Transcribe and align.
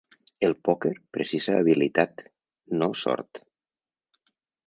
El 0.45 0.53
pòquer 0.67 0.91
precisa 1.17 1.57
habilitat, 1.57 2.25
no 2.79 2.89
sort. 3.05 3.43